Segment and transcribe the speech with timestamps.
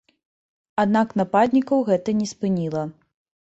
[0.83, 2.87] Аднак нападнікаў гэта не спыніла.